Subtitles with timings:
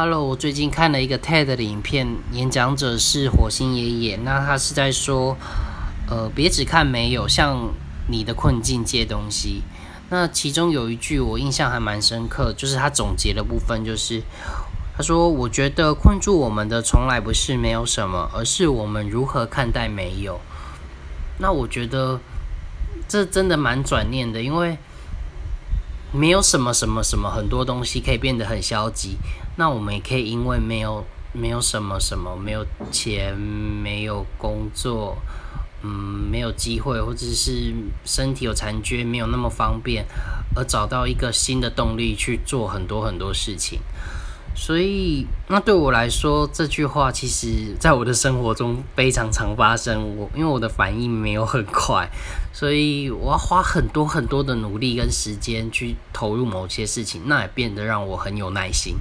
[0.00, 4.16] Hello，我最近看了一个 TED 的影片，演讲者是火星爷爷。
[4.22, 5.36] 那他是在说，
[6.08, 7.72] 呃，别只看没有，向
[8.06, 9.64] 你的困境借东西。
[10.08, 14.22] 那其中有一句我印象还蛮深刻，就是他总结的部分，就是
[14.96, 20.40] 他说：“我觉得困住我们的从来不是没有什么，而是我们如何看待没有。”
[21.38, 22.20] 那我觉得
[23.08, 24.78] 这真的蛮转念的，因为。
[26.12, 29.16] 没有什么什么什么，很多东西可以变得很消极。
[29.56, 35.18] 那我们也可以因为没有没有什么什么，没有钱，没有工作，
[35.82, 35.90] 嗯，
[36.30, 40.06] 没有机会，或者是身体有残缺，没有那么方便，
[40.54, 43.80] 而找到一个新的动力去做很多很多事情。
[44.60, 50.16] 所以，那对我来说，这句话其实在我的生活中非常常发生。
[50.16, 52.10] 我因为我的反应没有很快，
[52.52, 58.96] 所以我要花很多很多的努力跟时间去投入某些事情，那也变得让我很有耐心。